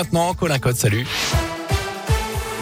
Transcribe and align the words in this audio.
Maintenant, 0.00 0.32
Colin 0.32 0.60
Code, 0.60 0.76
salut. 0.76 1.04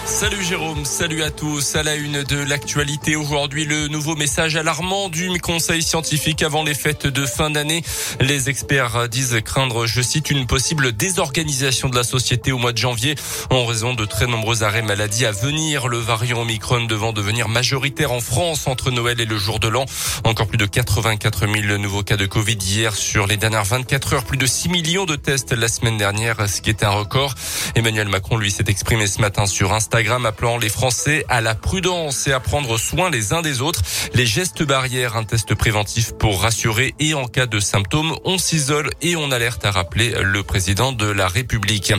Salut 0.07 0.45
Jérôme, 0.45 0.85
salut 0.85 1.25
à 1.25 1.33
tous. 1.33 1.75
À 1.75 1.83
la 1.83 1.97
une 1.97 2.23
de 2.23 2.37
l'actualité 2.37 3.17
aujourd'hui, 3.17 3.65
le 3.65 3.89
nouveau 3.89 4.15
message 4.15 4.55
alarmant 4.55 5.09
du 5.09 5.41
Conseil 5.41 5.83
scientifique 5.83 6.45
avant 6.45 6.63
les 6.63 6.75
fêtes 6.75 7.09
de 7.09 7.27
fin 7.27 7.51
d'année. 7.51 7.83
Les 8.21 8.49
experts 8.49 9.09
disent 9.09 9.41
craindre, 9.45 9.87
je 9.87 10.01
cite, 10.01 10.31
une 10.31 10.47
possible 10.47 10.93
désorganisation 10.93 11.89
de 11.89 11.97
la 11.97 12.05
société 12.05 12.53
au 12.53 12.59
mois 12.59 12.73
de 12.73 12.79
janvier 12.79 13.17
en 13.51 13.67
raison 13.67 13.95
de 13.95 14.05
très 14.05 14.29
nombreux 14.29 14.63
arrêts 14.63 14.81
maladie 14.81 15.27
à 15.27 15.33
venir. 15.33 15.89
Le 15.89 15.99
variant 15.99 16.43
Omicron 16.43 16.85
devant 16.85 17.13
devenir 17.13 17.49
majoritaire 17.49 18.13
en 18.13 18.21
France 18.21 18.69
entre 18.69 18.93
Noël 18.93 19.21
et 19.21 19.27
le 19.27 19.39
jour 19.39 19.59
de 19.59 19.67
l'an. 19.67 19.87
Encore 20.23 20.47
plus 20.47 20.59
de 20.59 20.67
84 20.67 21.49
000 21.53 21.79
nouveaux 21.79 22.05
cas 22.05 22.17
de 22.17 22.27
Covid 22.27 22.59
hier 22.59 22.95
sur 22.95 23.27
les 23.27 23.37
dernières 23.37 23.65
24 23.65 24.13
heures. 24.15 24.25
Plus 24.25 24.39
de 24.39 24.47
6 24.47 24.69
millions 24.69 25.05
de 25.05 25.17
tests 25.17 25.53
la 25.53 25.69
semaine 25.69 25.99
dernière, 25.99 26.49
ce 26.49 26.61
qui 26.61 26.71
est 26.71 26.85
un 26.85 26.91
record. 26.91 27.35
Emmanuel 27.75 28.09
Macron, 28.09 28.37
lui, 28.37 28.53
s'est 28.53 28.65
exprimé 28.69 29.09
ce 29.09 29.21
matin 29.21 29.47
sur 29.47 29.75
Instagram 29.75 29.96
Instagram 29.97 30.27
appelant 30.27 30.59
les 30.59 30.69
Français 30.69 31.25
à 31.31 31.41
la 31.41 31.55
prudence 31.55 32.27
et 32.27 32.33
à 32.33 32.39
prendre 32.39 32.77
soin 32.77 33.09
les 33.09 33.33
uns 33.33 33.41
des 33.41 33.63
autres. 33.63 33.81
Les 34.13 34.27
gestes 34.27 34.63
barrières, 34.63 35.17
un 35.17 35.25
test 35.25 35.55
préventif 35.55 36.13
pour 36.13 36.43
rassurer 36.43 36.95
et 37.01 37.15
en 37.15 37.25
cas 37.25 37.47
de 37.47 37.59
symptômes, 37.61 38.15
on 38.27 38.37
s'isole 38.37 38.91
et 39.01 39.17
on 39.17 39.31
alerte 39.31 39.65
à 39.65 39.71
rappeler 39.71 40.15
le 40.21 40.43
président 40.43 40.93
de 40.93 41.07
la 41.07 41.29
République. 41.29 41.95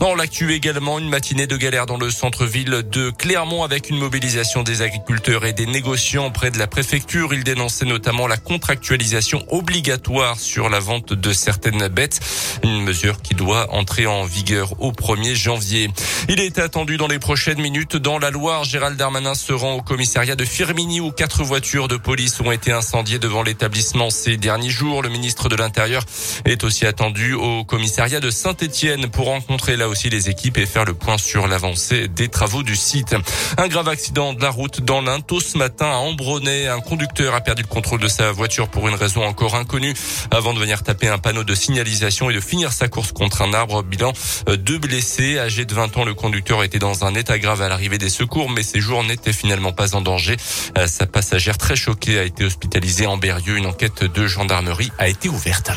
Dans 0.00 0.14
l'actu 0.14 0.54
également, 0.54 0.98
une 0.98 1.10
matinée 1.10 1.46
de 1.46 1.58
galère 1.58 1.84
dans 1.84 1.98
le 1.98 2.10
centre-ville 2.10 2.84
de 2.90 3.10
Clermont 3.10 3.64
avec 3.64 3.90
une 3.90 3.98
mobilisation 3.98 4.62
des 4.62 4.80
agriculteurs 4.80 5.44
et 5.44 5.52
des 5.52 5.66
négociants 5.66 6.30
près 6.30 6.50
de 6.50 6.58
la 6.58 6.66
préfecture. 6.66 7.34
Ils 7.34 7.44
dénonçaient 7.44 7.84
notamment 7.84 8.26
la 8.26 8.38
contractualisation 8.38 9.44
obligatoire 9.50 10.40
sur 10.40 10.70
la 10.70 10.80
vente 10.80 11.12
de 11.12 11.32
certaines 11.34 11.88
bêtes, 11.88 12.18
une 12.64 12.82
mesure 12.82 13.20
qui 13.20 13.34
doit 13.34 13.70
entrer 13.74 14.06
en 14.06 14.24
vigueur 14.24 14.72
au 14.80 14.92
1er 14.92 15.34
janvier. 15.34 15.90
Il 16.30 16.40
est 16.40 16.58
attendu 16.58 16.96
dans 16.96 17.08
les 17.08 17.18
prochains 17.18 17.41
prochaines 17.42 17.60
minutes 17.60 17.96
dans 17.96 18.20
la 18.20 18.30
Loire. 18.30 18.62
Gérald 18.62 18.96
Darmanin 18.96 19.34
se 19.34 19.52
rend 19.52 19.72
au 19.72 19.82
commissariat 19.82 20.36
de 20.36 20.44
Firmini 20.44 21.00
où 21.00 21.10
quatre 21.10 21.42
voitures 21.42 21.88
de 21.88 21.96
police 21.96 22.38
ont 22.38 22.52
été 22.52 22.70
incendiées 22.70 23.18
devant 23.18 23.42
l'établissement 23.42 24.10
ces 24.10 24.36
derniers 24.36 24.70
jours. 24.70 25.02
Le 25.02 25.08
ministre 25.08 25.48
de 25.48 25.56
l'Intérieur 25.56 26.04
est 26.44 26.62
aussi 26.62 26.86
attendu 26.86 27.34
au 27.34 27.64
commissariat 27.64 28.20
de 28.20 28.30
Saint-Étienne 28.30 29.10
pour 29.10 29.26
rencontrer 29.26 29.76
là 29.76 29.88
aussi 29.88 30.08
les 30.08 30.30
équipes 30.30 30.56
et 30.56 30.66
faire 30.66 30.84
le 30.84 30.94
point 30.94 31.18
sur 31.18 31.48
l'avancée 31.48 32.06
des 32.06 32.28
travaux 32.28 32.62
du 32.62 32.76
site. 32.76 33.16
Un 33.58 33.66
grave 33.66 33.88
accident 33.88 34.34
de 34.34 34.40
la 34.40 34.50
route 34.50 34.80
dans 34.80 35.02
tôt 35.20 35.40
ce 35.40 35.58
matin 35.58 35.86
à 35.86 35.96
Ambronay. 35.96 36.68
Un 36.68 36.80
conducteur 36.80 37.34
a 37.34 37.40
perdu 37.40 37.62
le 37.62 37.68
contrôle 37.68 37.98
de 37.98 38.06
sa 38.06 38.30
voiture 38.30 38.68
pour 38.68 38.86
une 38.86 38.94
raison 38.94 39.24
encore 39.24 39.56
inconnue 39.56 39.94
avant 40.30 40.54
de 40.54 40.60
venir 40.60 40.84
taper 40.84 41.08
un 41.08 41.18
panneau 41.18 41.42
de 41.42 41.56
signalisation 41.56 42.30
et 42.30 42.34
de 42.34 42.40
finir 42.40 42.72
sa 42.72 42.86
course 42.86 43.10
contre 43.10 43.42
un 43.42 43.52
arbre. 43.52 43.82
Bilan 43.82 44.12
euh, 44.48 44.56
deux 44.56 44.78
blessés. 44.78 45.40
Âgé 45.40 45.64
de 45.64 45.74
20 45.74 45.96
ans, 45.96 46.04
le 46.04 46.14
conducteur 46.14 46.62
était 46.62 46.78
dans 46.78 47.04
un 47.04 47.16
état 47.16 47.31
grave 47.38 47.62
à 47.62 47.68
l'arrivée 47.68 47.98
des 47.98 48.10
secours, 48.10 48.50
mais 48.50 48.62
ses 48.62 48.80
jours 48.80 49.04
n'étaient 49.04 49.32
finalement 49.32 49.72
pas 49.72 49.94
en 49.94 50.00
danger. 50.00 50.36
Euh, 50.78 50.86
sa 50.86 51.06
passagère 51.06 51.58
très 51.58 51.76
choquée 51.76 52.18
a 52.18 52.24
été 52.24 52.44
hospitalisée 52.44 53.06
en 53.06 53.16
Berrieux. 53.16 53.56
Une 53.56 53.66
enquête 53.66 54.04
de 54.04 54.26
gendarmerie 54.26 54.90
a 54.98 55.08
été 55.08 55.28
ouverte. 55.28 55.72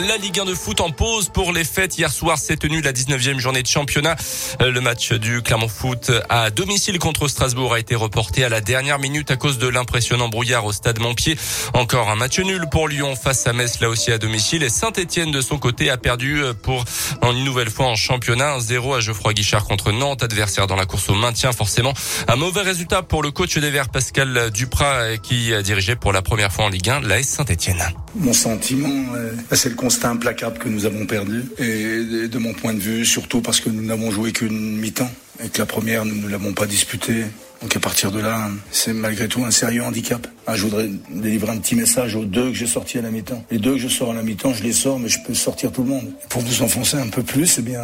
La 0.00 0.16
Ligue 0.16 0.38
1 0.38 0.44
de 0.44 0.54
foot 0.54 0.80
en 0.80 0.90
pause 0.90 1.28
pour 1.28 1.52
les 1.52 1.64
fêtes. 1.64 1.98
Hier 1.98 2.12
soir 2.12 2.38
s'est 2.38 2.56
tenue 2.56 2.80
la 2.82 2.92
19e 2.92 3.38
journée 3.40 3.62
de 3.62 3.66
championnat. 3.66 4.14
Euh, 4.62 4.70
le 4.70 4.80
match 4.80 5.12
du 5.12 5.42
Clermont 5.42 5.66
Foot 5.66 6.12
à 6.28 6.50
domicile 6.50 7.00
contre 7.00 7.26
Strasbourg 7.26 7.74
a 7.74 7.80
été 7.80 7.96
reporté 7.96 8.44
à 8.44 8.48
la 8.48 8.60
dernière 8.60 9.00
minute 9.00 9.32
à 9.32 9.36
cause 9.36 9.58
de 9.58 9.66
l'impressionnant 9.66 10.28
brouillard 10.28 10.64
au 10.66 10.72
stade 10.72 11.00
Montpied. 11.00 11.36
Encore 11.74 12.10
un 12.10 12.14
match 12.14 12.38
nul 12.38 12.66
pour 12.70 12.86
Lyon 12.86 13.16
face 13.16 13.44
à 13.48 13.52
Metz, 13.52 13.80
là 13.80 13.88
aussi 13.88 14.12
à 14.12 14.18
domicile. 14.18 14.62
Et 14.62 14.68
Saint-Etienne 14.68 15.32
de 15.32 15.40
son 15.40 15.58
côté 15.58 15.90
a 15.90 15.96
perdu 15.96 16.44
euh, 16.44 16.54
pour 16.54 16.84
une 17.22 17.42
nouvelle 17.44 17.70
fois 17.70 17.86
en 17.86 17.96
championnat. 17.96 18.56
1-0 18.58 18.98
à 18.98 19.00
Geoffroy 19.00 19.32
Guichard 19.34 19.64
contre 19.64 19.90
Nantes, 19.90 20.22
adversaire 20.22 20.68
dans 20.68 20.76
la 20.76 20.86
course 20.86 21.08
au 21.08 21.14
maintien 21.14 21.50
forcément. 21.50 21.92
Un 22.28 22.36
mauvais 22.36 22.62
résultat 22.62 23.02
pour 23.02 23.22
le 23.22 23.32
coach 23.32 23.58
des 23.58 23.70
Verts 23.70 23.88
Pascal 23.88 24.50
Duprat 24.52 25.16
qui 25.16 25.52
a 25.52 25.62
dirigé 25.62 25.96
pour 25.96 26.12
la 26.12 26.22
première 26.22 26.52
fois 26.52 26.66
en 26.66 26.68
Ligue 26.68 26.88
1 26.88 27.00
l'AS 27.00 27.24
Saint-Etienne. 27.24 27.82
Mon 28.14 28.32
sentiment, 28.32 29.14
euh, 29.14 29.32
c'est 29.52 29.68
le 29.68 29.74
constat 29.88 30.10
implacable 30.10 30.58
que 30.58 30.68
nous 30.68 30.84
avons 30.84 31.06
perdu. 31.06 31.44
Et 31.56 32.28
de 32.28 32.38
mon 32.38 32.52
point 32.52 32.74
de 32.74 32.78
vue, 32.78 33.06
surtout 33.06 33.40
parce 33.40 33.58
que 33.58 33.70
nous 33.70 33.82
n'avons 33.82 34.10
joué 34.10 34.32
qu'une 34.32 34.76
mi-temps 34.76 35.10
et 35.42 35.48
que 35.48 35.58
la 35.58 35.64
première, 35.64 36.04
nous 36.04 36.14
ne 36.14 36.28
l'avons 36.28 36.52
pas 36.52 36.66
disputée. 36.66 37.24
Donc 37.62 37.74
à 37.74 37.80
partir 37.80 38.12
de 38.12 38.20
là, 38.20 38.50
c'est 38.70 38.92
malgré 38.92 39.28
tout 39.28 39.42
un 39.46 39.50
sérieux 39.50 39.82
handicap. 39.82 40.26
Ah, 40.50 40.56
je 40.56 40.62
voudrais 40.62 40.88
délivrer 41.10 41.52
un 41.52 41.58
petit 41.58 41.74
message 41.74 42.16
aux 42.16 42.24
deux 42.24 42.48
que 42.48 42.54
j'ai 42.54 42.66
sortis 42.66 42.96
à 42.96 43.02
la 43.02 43.10
mi-temps. 43.10 43.44
Les 43.50 43.58
deux 43.58 43.72
que 43.72 43.78
je 43.80 43.88
sors 43.88 44.12
à 44.12 44.14
la 44.14 44.22
mi-temps, 44.22 44.54
je 44.54 44.62
les 44.62 44.72
sors, 44.72 44.98
mais 44.98 45.10
je 45.10 45.18
peux 45.20 45.34
sortir 45.34 45.70
tout 45.70 45.82
le 45.82 45.90
monde. 45.90 46.10
Pour 46.30 46.40
vous 46.40 46.62
enfoncer 46.62 46.96
un 46.96 47.08
peu 47.08 47.22
plus, 47.22 47.46
c'est 47.46 47.62
bien, 47.62 47.82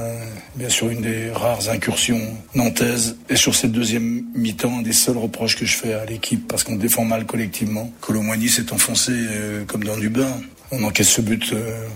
bien 0.57 0.71
sûr 0.71 0.89
une 0.89 1.03
des 1.03 1.31
rares 1.31 1.69
incursions 1.69 2.23
nantaises. 2.55 3.19
Et 3.29 3.37
sur 3.37 3.55
cette 3.55 3.73
deuxième 3.73 4.25
mi-temps, 4.35 4.79
un 4.79 4.83
des 4.83 4.95
seuls 4.95 5.19
reproches 5.19 5.57
que 5.57 5.67
je 5.67 5.77
fais 5.77 5.93
à 5.93 6.07
l'équipe, 6.07 6.49
parce 6.49 6.65
qu'on 6.65 6.77
défend 6.77 7.05
mal 7.05 7.27
collectivement, 7.27 7.93
Colomboigny 8.01 8.49
s'est 8.49 8.73
enfoncé 8.73 9.13
euh, 9.13 9.65
comme 9.67 9.85
dans 9.85 9.99
du 9.99 10.09
bain. 10.09 10.33
On 10.71 10.83
encaisse 10.85 11.11
ce 11.11 11.21
but 11.21 11.53
euh, 11.53 11.87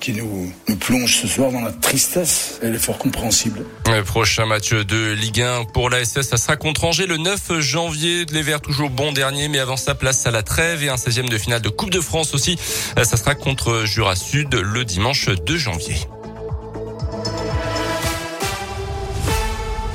qui 0.00 0.12
nous, 0.12 0.52
nous, 0.68 0.76
plonge 0.76 1.16
ce 1.16 1.28
soir 1.28 1.52
dans 1.52 1.60
la 1.60 1.70
tristesse 1.70 2.58
et 2.60 2.70
l'effort 2.70 2.98
compréhensible. 2.98 3.64
Le 3.86 4.02
prochain 4.02 4.44
match 4.44 4.72
de 4.72 5.12
Ligue 5.12 5.42
1 5.42 5.64
pour 5.72 5.90
la 5.90 6.04
ça 6.04 6.22
sera 6.22 6.56
contre 6.56 6.84
Angers 6.84 7.06
le 7.06 7.16
9 7.16 7.60
janvier. 7.60 8.26
Les 8.32 8.42
Verts 8.42 8.60
toujours 8.60 8.90
bon 8.90 9.12
dernier, 9.12 9.48
mais 9.48 9.60
avant 9.60 9.76
sa 9.76 9.94
place 9.94 10.09
à 10.26 10.30
la 10.30 10.42
trêve 10.42 10.82
et 10.82 10.88
un 10.88 10.96
16e 10.96 11.28
de 11.28 11.38
finale 11.38 11.62
de 11.62 11.68
Coupe 11.68 11.90
de 11.90 12.00
France 12.00 12.34
aussi. 12.34 12.58
Euh, 12.98 13.04
ça 13.04 13.16
sera 13.16 13.34
contre 13.34 13.84
Jura 13.84 14.16
Sud 14.16 14.54
le 14.54 14.84
dimanche 14.84 15.28
2 15.28 15.56
janvier. 15.56 15.96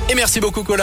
Et 0.08 0.14
merci 0.14 0.40
beaucoup 0.40 0.62
Colin. 0.62 0.74